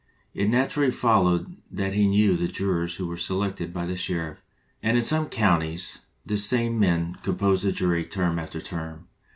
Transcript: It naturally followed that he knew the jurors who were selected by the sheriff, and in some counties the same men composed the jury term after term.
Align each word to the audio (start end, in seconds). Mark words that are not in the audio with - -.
It 0.33 0.49
naturally 0.49 0.89
followed 0.89 1.57
that 1.69 1.93
he 1.93 2.07
knew 2.07 2.35
the 2.35 2.47
jurors 2.47 2.95
who 2.95 3.05
were 3.05 3.17
selected 3.17 3.71
by 3.71 3.85
the 3.85 3.95
sheriff, 3.95 4.39
and 4.81 4.97
in 4.97 5.03
some 5.03 5.27
counties 5.27 5.99
the 6.25 6.37
same 6.37 6.79
men 6.79 7.19
composed 7.21 7.63
the 7.63 7.71
jury 7.71 8.03
term 8.03 8.39
after 8.39 8.59
term. 8.61 9.09